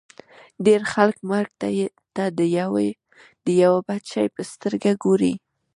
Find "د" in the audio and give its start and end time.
3.47-3.49